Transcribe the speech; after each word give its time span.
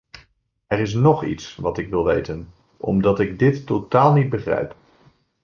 Er 0.67 0.79
is 0.79 0.93
nog 0.93 1.25
iets 1.25 1.55
wat 1.55 1.77
ik 1.77 1.89
wil 1.89 2.03
weten, 2.05 2.51
omdat 2.77 3.19
ik 3.19 3.39
dit 3.39 3.65
totaal 3.65 4.13
niet 4.13 4.29
begrijp. 4.29 4.75